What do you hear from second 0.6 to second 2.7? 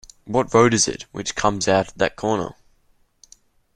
is it which comes out at that corner?